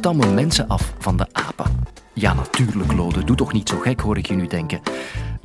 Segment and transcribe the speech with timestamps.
[0.00, 1.84] stammen mensen af van de apen.
[2.12, 3.24] Ja, natuurlijk, Lode.
[3.24, 4.80] Doe toch niet zo gek, hoor ik je nu denken.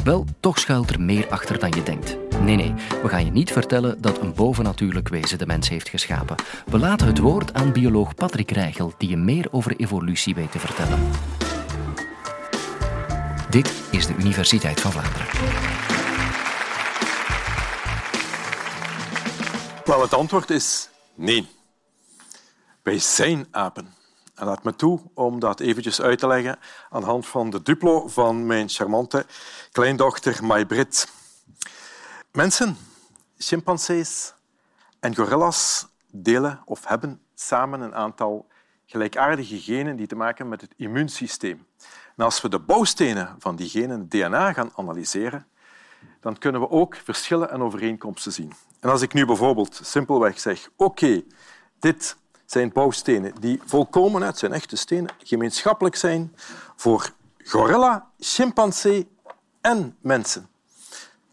[0.04, 2.18] Wel, toch schuilt er meer achter dan je denkt.
[2.42, 6.36] Nee, nee, we gaan je niet vertellen dat een bovennatuurlijk wezen de mens heeft geschapen.
[6.66, 10.60] We laten het woord aan bioloog Patrick Rijgel, die je meer over evolutie weet te
[10.60, 11.00] vertellen.
[13.50, 15.28] Dit is de Universiteit van Vlaanderen.
[19.86, 21.48] Wel, het antwoord is nee.
[22.84, 24.04] Wij zijn apen.
[24.36, 27.62] En laat me toe om dat eventjes uit te leggen aan de hand van de
[27.62, 29.26] duplo van mijn charmante
[29.72, 31.12] kleindochter Maybrit.
[32.32, 32.78] Mensen,
[33.38, 34.34] chimpansees
[35.00, 38.48] en gorillas delen of hebben samen een aantal
[38.86, 41.66] gelijkaardige genen die te maken hebben met het immuunsysteem.
[42.16, 45.48] En als we de bouwstenen van die genen, het DNA, gaan analyseren,
[46.20, 48.54] dan kunnen we ook verschillen en overeenkomsten zien.
[48.80, 51.24] En als ik nu bijvoorbeeld simpelweg zeg, oké,
[51.80, 56.36] dit zijn bouwstenen die volkomen uit zijn echte stenen gemeenschappelijk zijn
[56.76, 59.08] voor gorilla, chimpansee
[59.62, 60.50] en mensen.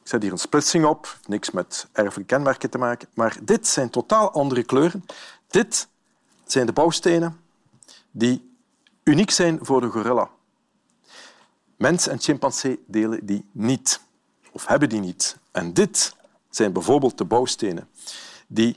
[0.02, 3.90] Ik zet hier een splitsing op, niks met erfelijke kenmerken te maken, maar dit zijn
[3.90, 5.04] totaal andere kleuren.
[5.46, 5.88] Dit
[6.44, 7.40] zijn de bouwstenen
[8.10, 8.56] die
[9.04, 10.30] uniek zijn voor de gorilla.
[11.76, 14.00] Mens en chimpansee delen die niet,
[14.52, 15.36] of hebben die niet.
[15.50, 16.16] En dit
[16.50, 17.88] zijn bijvoorbeeld de bouwstenen
[18.46, 18.74] die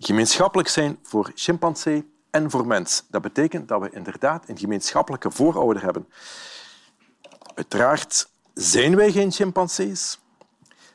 [0.00, 3.04] gemeenschappelijk zijn voor chimpansee en voor mens.
[3.08, 6.08] Dat betekent dat we inderdaad een gemeenschappelijke voorouder hebben.
[7.54, 10.20] Uiteraard zijn wij geen chimpansees.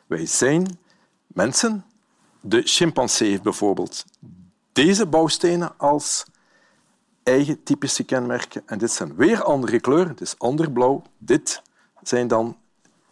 [0.07, 0.79] Wij zijn
[1.27, 1.85] mensen.
[2.41, 4.05] De chimpansee heeft bijvoorbeeld
[4.71, 6.25] deze bouwstenen als
[7.23, 8.63] eigen typische kenmerken.
[8.65, 10.07] En dit zijn weer andere kleuren.
[10.07, 11.01] Het is ander blauw.
[11.17, 11.61] Dit
[12.03, 12.57] zijn dan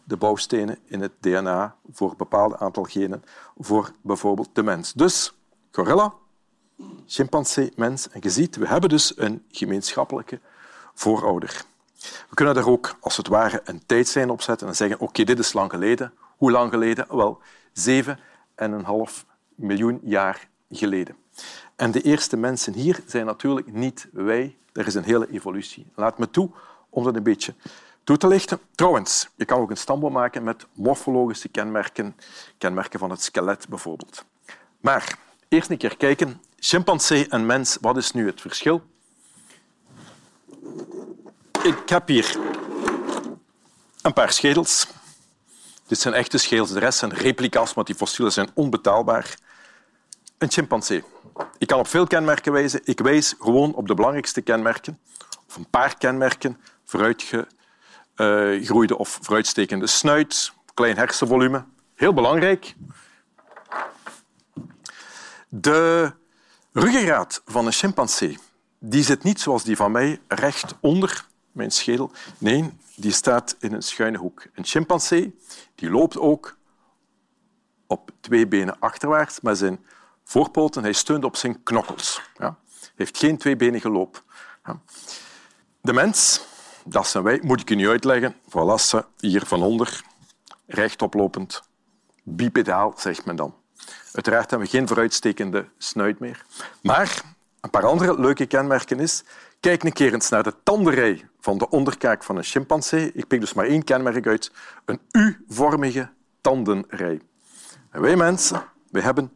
[0.04, 3.24] de bouwstenen in het DNA voor een bepaald aantal genen
[3.58, 4.94] voor bijvoorbeeld de mens.
[4.94, 5.34] Dus
[5.74, 6.14] gorilla,
[7.06, 8.10] chimpansee, mens.
[8.10, 10.40] En je ziet, we hebben dus een gemeenschappelijke
[10.94, 11.64] voorouder.
[12.30, 15.40] We kunnen daar ook, als het ware, een tijdslijn op zetten en zeggen oké, dit
[15.40, 16.14] is lang geleden.
[16.38, 17.06] Hoe lang geleden?
[17.10, 17.40] Wel,
[17.72, 18.20] zeven
[18.56, 19.26] en een half
[19.56, 21.16] miljoen jaar geleden.
[21.76, 24.58] En de eerste mensen hier zijn natuurlijk niet wij.
[24.74, 25.86] Er is een hele evolutie.
[25.96, 26.50] Laat me toe
[26.90, 27.56] om dat een beetje
[28.04, 28.60] toe te lichten.
[28.76, 32.16] Trouwens, je kan ook een stamboom maken met morfologische kenmerken,
[32.58, 34.26] kenmerken van het skelet bijvoorbeeld.
[34.80, 35.18] Maar
[35.54, 36.42] eerst een keer kijken.
[36.60, 38.84] Chimpansee en mens, wat is nu het verschil?
[41.64, 42.38] Ik heb hier
[44.02, 44.88] een paar schedels.
[45.88, 49.38] Dit zijn echte schedels, de rest zijn replica's, want die fossielen zijn onbetaalbaar.
[50.38, 51.04] Een chimpansee.
[51.58, 52.82] Ik kan op veel kenmerken wijzen.
[52.84, 55.00] Ik wijs gewoon op de belangrijkste kenmerken,
[55.48, 61.64] of een paar kenmerken, vooruitgegroeide of vooruitstekende snuit, klein hersenvolume.
[61.96, 62.76] Heel belangrijk.
[65.56, 66.14] De
[66.72, 68.38] ruggengraat van een chimpansee
[68.80, 72.12] die zit niet zoals die van mij recht onder mijn schedel.
[72.38, 74.46] Nee, die staat in een schuine hoek.
[74.54, 75.40] Een chimpansee
[75.76, 76.58] die loopt ook
[77.88, 79.86] op twee benen achterwaarts, maar zijn
[80.24, 82.22] voorpoten, hij steunt op zijn knokkels.
[82.38, 82.58] Ja.
[82.96, 84.24] Heeft geen tweebenige loop.
[84.66, 84.82] Ja.
[85.82, 86.46] De mens,
[86.86, 88.36] dat zijn wij, moet ik je niet uitleggen.
[88.50, 90.04] Voilà, hier van onder,
[90.66, 91.62] rechtoplopend,
[92.24, 93.62] bipedaal, zegt men dan.
[94.14, 96.46] Uiteraard hebben we geen vooruitstekende snuit meer.
[96.82, 97.22] Maar
[97.62, 99.24] een paar andere leuke kenmerken is...
[99.60, 103.12] Kijk een keer eens naar de tandenrij van de onderkaak van een chimpansee.
[103.14, 104.52] Ik pik dus maar één kenmerk uit.
[104.86, 106.10] Een U-vormige
[106.42, 107.22] tandenrij.
[107.92, 109.32] En wij mensen wij hebben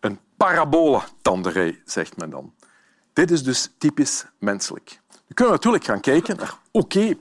[0.00, 2.52] een parabole-tandenrij, zegt men dan.
[3.12, 5.00] Dit is dus typisch menselijk.
[5.26, 7.14] We kunnen natuurlijk gaan kijken naar oké,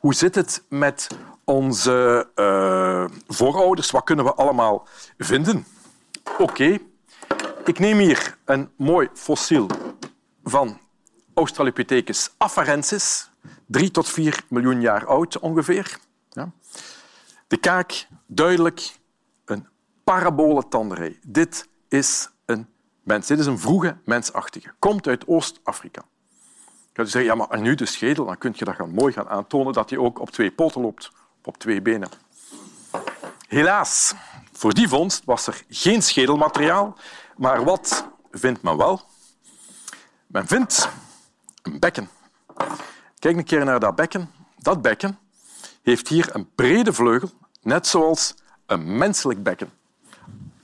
[0.00, 1.08] hoe zit het met
[1.44, 3.90] onze uh, voorouders?
[3.90, 4.88] Wat kunnen we allemaal
[5.18, 5.66] vinden?
[6.38, 6.78] Oké,
[7.64, 9.66] ik neem hier een mooi fossiel
[10.44, 10.80] van
[11.34, 13.30] Australopithecus afarensis,
[13.66, 15.98] drie tot vier miljoen jaar oud ongeveer.
[16.30, 16.50] Ja.
[17.46, 18.98] De kaak, duidelijk
[19.44, 19.68] een
[20.04, 21.18] parabole tandenrij.
[21.26, 22.68] Dit is een
[23.02, 23.26] mens.
[23.26, 24.72] Dit is een vroege mensachtige.
[24.78, 26.02] Komt uit Oost-Afrika.
[26.92, 29.72] Je zeggen, ja, maar nu de schedel, dan kun je dat gaan mooi gaan aantonen
[29.72, 31.10] dat hij ook op twee poten loopt,
[31.44, 32.08] op twee benen.
[33.48, 34.14] Helaas,
[34.58, 36.96] voor die vondst was er geen schedelmateriaal,
[37.36, 39.00] maar wat vindt men wel?
[40.26, 40.88] Men vindt
[41.62, 42.08] een bekken.
[43.18, 44.30] Kijk een keer naar dat bekken.
[44.56, 45.18] Dat bekken
[45.82, 47.30] heeft hier een brede vleugel,
[47.62, 48.34] net zoals
[48.66, 49.70] een menselijk bekken.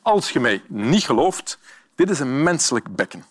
[0.03, 1.59] Als je mij niet gelooft,
[1.95, 3.25] dit is een menselijk bekken.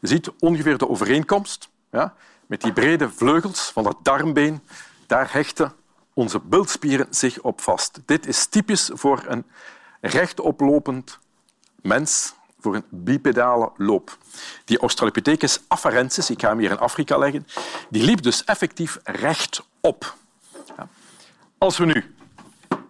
[0.00, 1.68] Je ziet ongeveer de overeenkomst.
[1.90, 2.14] Ja?
[2.46, 4.60] Met die brede vleugels van dat darmbeen,
[5.06, 5.72] daar hechten
[6.14, 8.00] onze bultspieren zich op vast.
[8.04, 9.44] Dit is typisch voor een
[10.06, 11.18] rechtoplopend
[11.82, 14.18] mens, voor een bipedale loop.
[14.64, 17.46] Die Australopithecus afarensis, ik ga hem hier in Afrika leggen,
[17.90, 20.14] die liep dus effectief rechtop.
[21.58, 22.14] Als we nu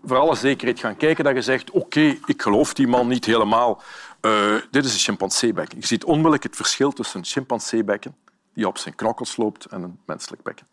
[0.05, 3.83] voor alle zekerheid gaan kijken, dat je zegt oké, ik geloof die man niet helemaal.
[4.21, 5.79] Uh, dit is een chimpanseebekken.
[5.81, 8.17] Je ziet onmiddellijk het verschil tussen een chimpanseebekken
[8.55, 10.67] die op zijn knokkels loopt en een menselijk bekken.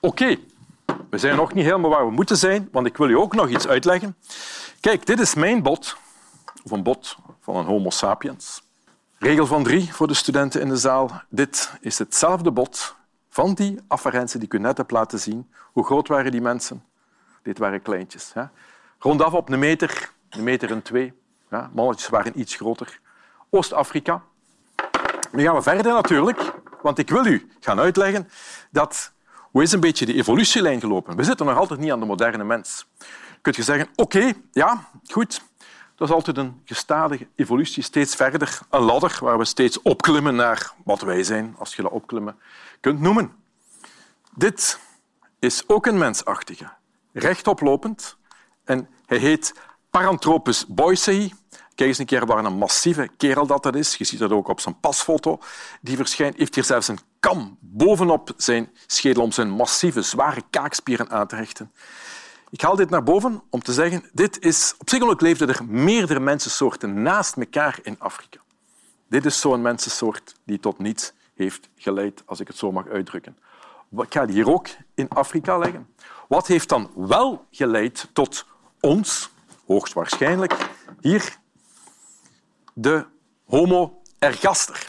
[0.00, 0.36] Oké,
[1.10, 3.48] we zijn nog niet helemaal waar we moeten zijn, want ik wil u ook nog
[3.48, 4.16] iets uitleggen.
[4.80, 5.96] Kijk, dit is mijn bot,
[6.64, 8.62] of een bot van een Homo sapiens.
[9.18, 11.22] Regel van drie voor de studenten in de zaal.
[11.28, 12.96] Dit is hetzelfde bot
[13.28, 15.52] van die afferentie die ik u net heb laten zien.
[15.72, 16.84] Hoe groot waren die mensen?
[17.42, 18.30] Dit waren kleintjes.
[18.34, 18.44] Hè?
[18.98, 21.12] Rondaf op een meter, een meter en twee.
[21.50, 21.70] Ja,
[22.10, 23.00] waren iets groter.
[23.50, 24.22] Oost-Afrika.
[25.32, 26.52] Nu gaan we verder natuurlijk,
[26.82, 28.28] want ik wil u gaan uitleggen
[28.70, 29.12] dat
[29.52, 31.16] hoe is een beetje de evolutielijn gelopen?
[31.16, 32.86] We zitten nog altijd niet aan de moderne mens.
[33.40, 35.42] Kun je zeggen, oké, ja, goed.
[35.94, 38.60] Dat is altijd een gestadige evolutie, steeds verder.
[38.70, 42.36] Een ladder waar we steeds opklimmen naar wat wij zijn, als je dat opklimmen
[42.80, 43.32] kunt noemen.
[44.34, 44.78] Dit
[45.38, 46.72] is ook een mensachtige,
[47.12, 48.16] rechtoplopend.
[48.64, 49.54] En hij heet
[49.90, 51.32] Paranthropus boisei.
[51.74, 53.94] Kijk eens een keer waar een massieve kerel dat, dat is.
[53.94, 55.38] Je ziet dat ook op zijn pasfoto.
[55.80, 61.10] Die verschijnt, heeft hier zelfs een kam bovenop zijn schedel om zijn massieve, zware kaakspieren
[61.10, 61.72] aan te hechten.
[62.50, 66.20] Ik haal dit naar boven om te zeggen, dit is, op zich leefden er meerdere
[66.20, 68.40] mensensoorten naast elkaar in Afrika.
[69.08, 73.36] Dit is zo'n mensensoort die tot niets heeft geleid, als ik het zo mag uitdrukken.
[73.96, 75.94] Ik ga die hier ook in Afrika leggen.
[76.28, 78.46] Wat heeft dan wel geleid tot
[78.80, 79.30] ons,
[79.66, 80.56] hoogstwaarschijnlijk,
[81.00, 81.40] hier
[82.82, 83.06] de
[83.44, 84.88] Homo ergaster.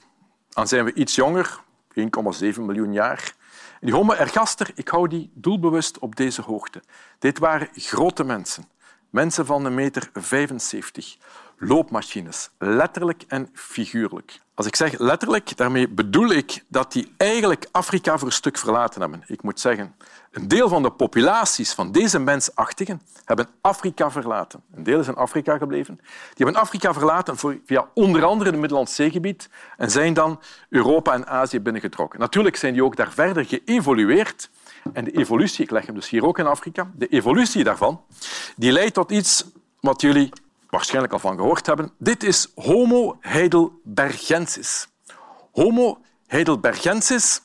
[0.50, 1.63] Dan zijn we iets jonger,
[2.00, 3.36] 1,7 miljoen jaar.
[3.81, 6.84] Die Homo ergaster, ik hou die doelbewust op deze hoogte.
[7.19, 8.69] Dit waren grote mensen.
[9.10, 11.18] Mensen van een meter 75.
[11.57, 14.41] Loopmachines, letterlijk en figuurlijk.
[14.55, 19.01] Als ik zeg letterlijk, daarmee bedoel ik dat die eigenlijk Afrika voor een stuk verlaten
[19.01, 19.23] hebben.
[19.25, 19.95] Ik moet zeggen,
[20.31, 24.63] een deel van de populaties van deze mensachtigen hebben Afrika verlaten.
[24.73, 25.95] Een deel is in Afrika gebleven.
[26.33, 31.27] Die hebben Afrika verlaten via onder andere het Middellandse Zeegebied en zijn dan Europa en
[31.27, 32.19] Azië binnengetrokken.
[32.19, 34.49] Natuurlijk zijn die ook daar verder geëvolueerd.
[34.94, 38.01] En de evolutie, ik leg hem dus hier ook in Afrika, de evolutie daarvan,
[38.56, 39.45] die leidt tot iets
[39.79, 40.29] wat jullie
[40.73, 41.91] waarschijnlijk al van gehoord hebben.
[41.97, 44.87] Dit is Homo heidelbergensis.
[45.51, 47.41] Homo heidelbergensis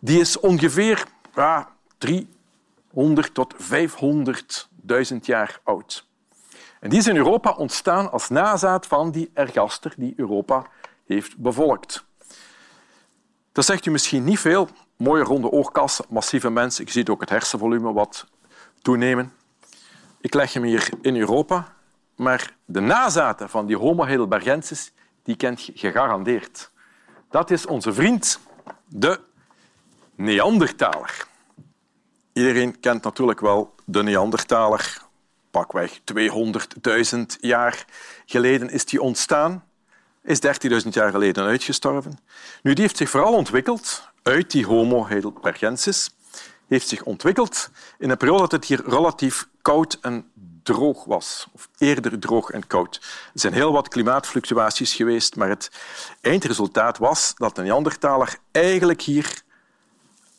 [0.00, 1.04] die is ongeveer
[1.34, 1.68] ja,
[1.98, 3.54] 300 tot
[5.12, 6.06] 500.000 jaar oud.
[6.80, 10.66] En die is in Europa ontstaan als nazaat van die ergaster die Europa
[11.06, 12.04] heeft bevolkt.
[13.52, 14.68] Dat zegt u misschien niet veel.
[14.96, 16.84] Mooie ronde oogkassen, massieve mensen.
[16.84, 18.26] Je ziet ook het hersenvolume wat
[18.82, 19.32] toenemen.
[20.20, 21.80] Ik leg hem hier in Europa.
[22.22, 24.92] Maar de nazaten van die Homo heidelbergensis
[25.22, 26.70] die kent je gegarandeerd.
[27.30, 28.40] Dat is onze vriend,
[28.86, 29.20] de
[30.14, 31.26] Neandertaler.
[32.32, 35.02] Iedereen kent natuurlijk wel de Neandertaler.
[35.50, 36.00] Pakweg
[37.12, 37.84] 200.000 jaar
[38.26, 39.64] geleden is die ontstaan.
[40.22, 40.40] Is
[40.84, 42.18] 13.000 jaar geleden uitgestorven.
[42.62, 46.16] Nu, die heeft zich vooral ontwikkeld uit die Homo heidelbergensis.
[46.68, 50.30] Heeft zich ontwikkeld in een periode dat het hier relatief koud en
[50.62, 52.96] droog was, of eerder droog en koud.
[53.34, 55.70] Er zijn heel wat klimaatfluctuaties geweest, maar het
[56.20, 59.42] eindresultaat was dat de Neandertaler eigenlijk hier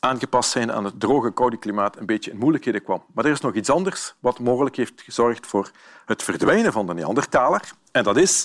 [0.04, 3.04] aangepast zijn aan het droge, koude klimaat een beetje in moeilijkheden kwam.
[3.14, 5.70] Maar er is nog iets anders wat mogelijk heeft gezorgd voor
[6.04, 7.72] het verdwijnen van de Neandertaler.
[7.92, 8.44] En dat is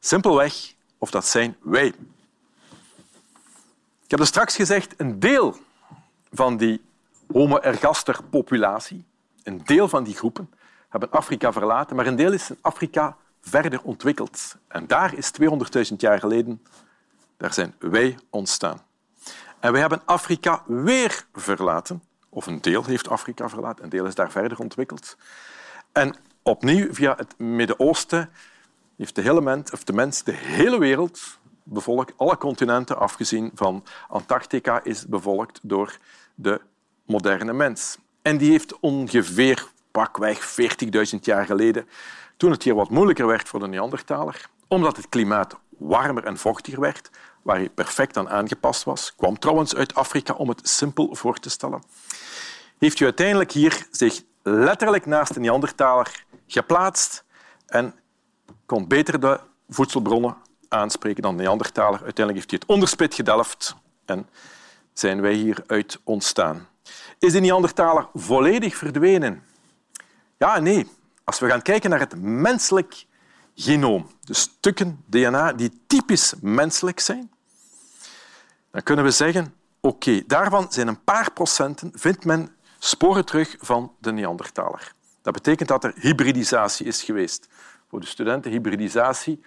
[0.00, 1.86] simpelweg, of dat zijn wij.
[4.04, 5.56] Ik heb er straks gezegd, een deel
[6.32, 6.80] van die
[7.32, 9.04] Homo ergaster populatie,
[9.42, 10.50] een deel van die groepen,
[10.88, 14.56] hebben Afrika verlaten, maar een deel is in Afrika verder ontwikkeld.
[14.68, 15.32] En daar is
[15.90, 16.62] 200.000 jaar geleden,
[17.36, 18.82] daar zijn wij ontstaan.
[19.60, 24.14] En wij hebben Afrika weer verlaten, of een deel heeft Afrika verlaten, een deel is
[24.14, 25.16] daar verder ontwikkeld.
[25.92, 28.30] En opnieuw via het Midden-Oosten
[28.96, 33.84] heeft de, hele mens, of de mens de hele wereld bevolkt, alle continenten afgezien van
[34.08, 35.98] Antarctica is bevolkt door
[36.34, 36.60] de
[37.06, 37.98] moderne mens.
[38.22, 39.66] En die heeft ongeveer
[39.98, 40.56] pakweg
[41.14, 41.88] 40.000 jaar geleden,
[42.36, 46.80] toen het hier wat moeilijker werd voor de Neandertaler, omdat het klimaat warmer en vochtiger
[46.80, 47.10] werd,
[47.42, 51.50] waar hij perfect aan aangepast was, kwam trouwens uit Afrika om het simpel voor te
[51.50, 51.82] stellen,
[52.78, 57.24] heeft u uiteindelijk hier zich letterlijk naast de Neandertaler geplaatst
[57.66, 57.94] en
[58.66, 60.36] kon beter de voedselbronnen
[60.68, 62.02] aanspreken dan de Neandertaler.
[62.02, 64.28] Uiteindelijk heeft hij het onderspit gedelft en
[64.92, 66.68] zijn wij hieruit ontstaan.
[67.18, 69.47] Is de Neandertaler volledig verdwenen?
[70.38, 70.86] Ja nee.
[71.24, 73.06] Als we gaan kijken naar het menselijk
[73.54, 74.10] genoom.
[74.24, 77.30] Dus stukken DNA die typisch menselijk zijn.
[78.70, 83.92] Dan kunnen we zeggen, oké, daarvan zijn een paar procenten, vindt men sporen terug van
[83.98, 84.92] de Neandertaler.
[85.22, 87.48] Dat betekent dat er hybridisatie is geweest.
[87.88, 89.44] Voor de studenten, hybridisatie,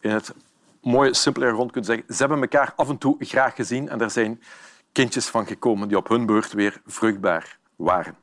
[0.00, 0.34] in het
[0.82, 4.10] mooie, simpele rond kunnen zeggen, ze hebben elkaar af en toe graag gezien en er
[4.10, 4.42] zijn
[4.92, 8.16] kindjes van gekomen die op hun beurt weer vruchtbaar waren.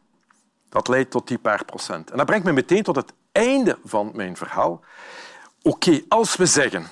[0.71, 2.11] Dat leidt tot die paar procent.
[2.11, 4.81] En dat brengt me meteen tot het einde van mijn verhaal.
[5.61, 6.87] Oké, als we zeggen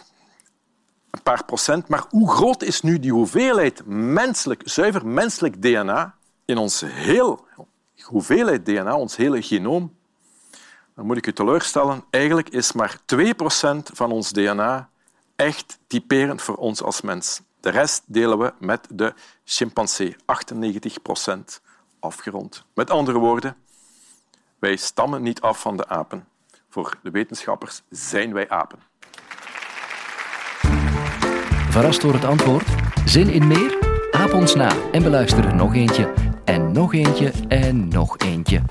[1.10, 6.58] een paar procent, maar hoe groot is nu die hoeveelheid menselijk, zuiver menselijk DNA in
[6.58, 7.48] ons heel
[8.04, 9.98] hoeveelheid DNA, ons hele genoom?
[10.96, 13.16] Dan moet ik u teleurstellen, eigenlijk is maar 2%
[13.94, 14.90] van ons DNA
[15.36, 17.42] echt typerend voor ons als mens.
[17.60, 21.62] De rest delen we met de chimpansee, 98%
[22.00, 22.64] afgerond.
[22.74, 23.56] Met andere woorden,
[24.60, 26.28] wij stammen niet af van de apen.
[26.70, 28.80] Voor de wetenschappers zijn wij apen.
[31.70, 32.66] Verrast door het antwoord?
[33.06, 33.78] Zin in meer?
[34.12, 36.14] Aap ons na en beluister er nog eentje
[36.46, 38.62] en nog eentje en nog eentje.